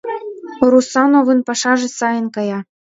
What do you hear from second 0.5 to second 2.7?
Русановын пашаже сайын кая.